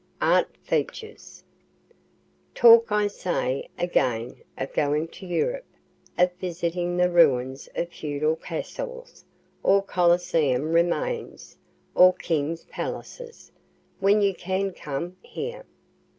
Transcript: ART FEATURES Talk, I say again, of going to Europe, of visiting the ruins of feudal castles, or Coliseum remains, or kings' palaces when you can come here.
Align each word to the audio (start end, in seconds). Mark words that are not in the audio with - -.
ART 0.19 0.57
FEATURES 0.63 1.43
Talk, 2.55 2.91
I 2.91 3.05
say 3.05 3.67
again, 3.77 4.37
of 4.57 4.73
going 4.73 5.07
to 5.09 5.27
Europe, 5.27 5.67
of 6.17 6.33
visiting 6.41 6.97
the 6.97 7.07
ruins 7.11 7.69
of 7.75 7.89
feudal 7.89 8.35
castles, 8.35 9.23
or 9.61 9.83
Coliseum 9.83 10.71
remains, 10.73 11.55
or 11.93 12.13
kings' 12.15 12.65
palaces 12.65 13.51
when 13.99 14.23
you 14.23 14.33
can 14.33 14.73
come 14.73 15.17
here. 15.21 15.67